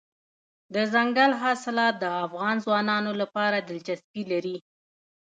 [0.73, 4.57] دځنګل حاصلات د افغان ځوانانو لپاره دلچسپي لري.